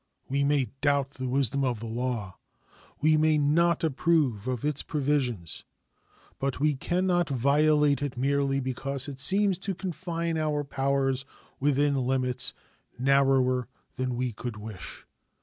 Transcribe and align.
We 0.27 0.43
may 0.43 0.71
doubt 0.81 1.11
the 1.11 1.29
wisdom 1.29 1.63
of 1.63 1.79
the 1.79 1.85
law, 1.85 2.39
we 3.01 3.17
may 3.17 3.37
not 3.37 3.83
approve 3.83 4.47
of 4.47 4.65
its 4.65 4.81
provisions, 4.81 5.63
but 6.39 6.59
we 6.59 6.73
can 6.75 7.05
not 7.05 7.29
violate 7.29 8.01
it 8.01 8.17
merely 8.17 8.59
because 8.59 9.07
it 9.07 9.19
seems 9.19 9.59
to 9.59 9.75
confine 9.75 10.39
our 10.39 10.63
powers 10.63 11.23
within 11.59 11.93
limits 11.95 12.51
narrower 12.97 13.67
than 13.93 14.15
we 14.15 14.31
could 14.33 14.57
wish. 14.57 15.05